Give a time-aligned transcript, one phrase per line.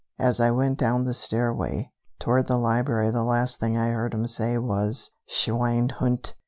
[0.17, 4.25] As I went down the stairway toward the library the last thing I heard him
[4.25, 6.33] say was: "Schweinhund!"